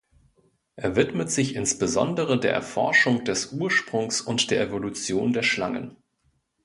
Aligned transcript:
Er 0.77 0.95
widmet 0.95 1.29
sich 1.29 1.53
insbesondere 1.55 2.39
der 2.39 2.51
Erforschung 2.55 3.23
des 3.23 3.51
Ursprungs 3.51 4.19
und 4.21 4.49
der 4.49 4.59
Evolution 4.61 5.31
der 5.31 5.43
Schlangen. 5.43 5.95